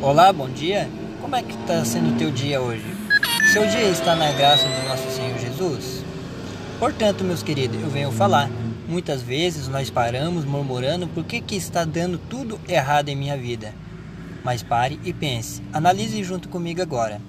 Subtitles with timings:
[0.00, 0.88] Olá, bom dia.
[1.20, 2.84] Como é que está sendo o teu dia hoje?
[3.52, 6.04] Seu dia está na graça do nosso Senhor Jesus?
[6.78, 8.48] Portanto, meus queridos, eu venho falar.
[8.88, 13.74] Muitas vezes nós paramos murmurando por que, que está dando tudo errado em minha vida.
[14.44, 15.60] Mas pare e pense.
[15.72, 17.20] Analise junto comigo agora.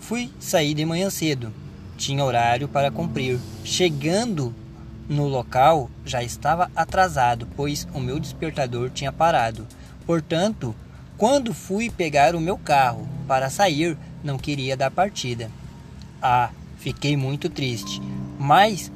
[0.00, 1.52] Fui sair de manhã cedo.
[1.96, 3.38] Tinha horário para cumprir.
[3.62, 4.52] Chegando
[5.08, 9.64] no local, já estava atrasado, pois o meu despertador tinha parado.
[10.04, 10.74] Portanto,
[11.20, 15.50] quando fui pegar o meu carro para sair, não queria dar partida.
[16.22, 16.48] Ah,
[16.78, 18.00] fiquei muito triste.
[18.38, 18.90] Mas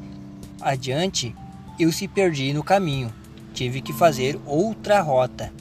[0.59, 1.37] adiante,
[1.79, 3.13] eu se perdi no caminho.
[3.53, 5.53] Tive que fazer outra rota.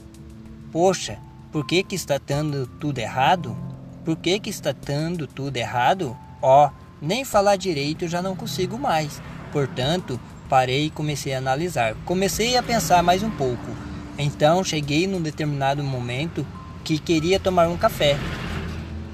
[0.72, 1.18] Poxa,
[1.52, 3.54] por que que está dando tudo errado?
[4.02, 6.16] Por que que está dando tudo errado?
[6.40, 9.20] Ó, oh, nem falar direito eu já não consigo mais.
[9.52, 10.18] Portanto,
[10.48, 11.94] parei e comecei a analisar.
[12.06, 13.93] Comecei a pensar mais um pouco.
[14.18, 16.46] Então cheguei num determinado momento
[16.84, 18.16] que queria tomar um café.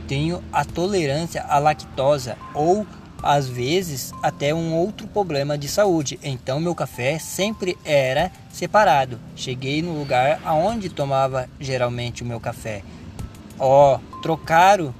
[0.06, 2.86] Tenho a tolerância à lactosa ou
[3.22, 6.18] às vezes até um outro problema de saúde.
[6.22, 9.18] Então meu café sempre era separado.
[9.36, 12.82] Cheguei no lugar aonde tomava geralmente o meu café.
[13.58, 14.94] Ó, oh, trocaram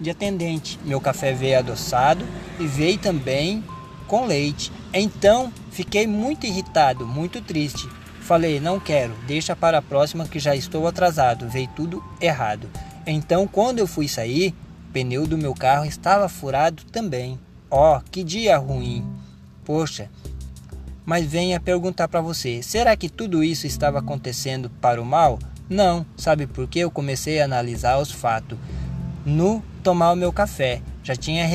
[0.00, 0.78] de atendente.
[0.84, 2.26] Meu café veio adoçado
[2.58, 3.62] e veio também
[4.06, 4.72] com leite.
[4.92, 7.88] Então fiquei muito irritado, muito triste.
[8.26, 12.68] Falei, não quero, deixa para a próxima que já estou atrasado, veio tudo errado.
[13.06, 14.52] Então, quando eu fui sair,
[14.88, 17.38] o pneu do meu carro estava furado também.
[17.70, 19.06] Ó, oh, que dia ruim!
[19.64, 20.10] Poxa,
[21.04, 25.38] mas venha perguntar para você: será que tudo isso estava acontecendo para o mal?
[25.70, 26.80] Não, sabe por quê?
[26.80, 28.58] Eu comecei a analisar os fatos.
[29.24, 31.46] No tomar o meu café, já tinha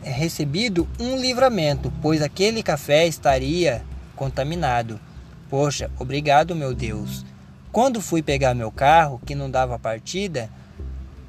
[0.00, 3.82] recebido um livramento, pois aquele café estaria
[4.14, 5.00] contaminado.
[5.50, 7.24] Poxa, obrigado, meu Deus.
[7.72, 10.48] Quando fui pegar meu carro, que não dava partida,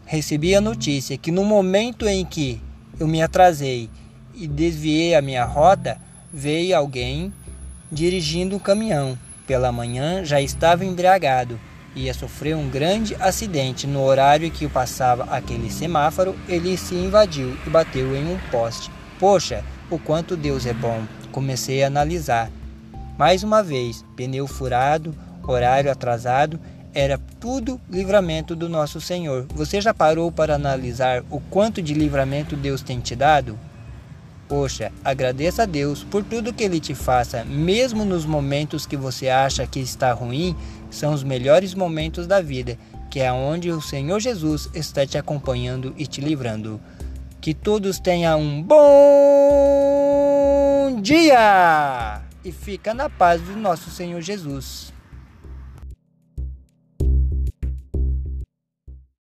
[0.06, 2.62] recebi a notícia que no momento em que
[3.00, 3.90] eu me atrasei
[4.36, 5.98] e desviei a minha rota,
[6.32, 7.34] veio alguém
[7.92, 9.18] dirigindo um caminhão.
[9.48, 11.60] Pela manhã já estava embriagado.
[11.96, 17.70] Ia sofrer um grande acidente no horário que passava aquele semáforo, ele se invadiu e
[17.72, 18.92] bateu em um poste.
[19.20, 21.04] Poxa, o quanto Deus é bom.
[21.32, 22.52] Comecei a analisar.
[23.18, 26.60] Mais uma vez, pneu furado, horário atrasado,
[26.94, 29.46] era tudo livramento do nosso Senhor.
[29.54, 33.58] Você já parou para analisar o quanto de livramento Deus tem te dado?
[34.48, 39.30] Poxa, agradeça a Deus por tudo que Ele te faça, mesmo nos momentos que você
[39.30, 40.54] acha que está ruim,
[40.90, 42.78] são os melhores momentos da vida,
[43.10, 46.82] que é onde o Senhor Jesus está te acompanhando e te livrando.
[47.40, 48.82] Que todos tenham um bom
[51.02, 52.21] dia!
[52.44, 54.94] E fica na paz do nosso Senhor Jesus.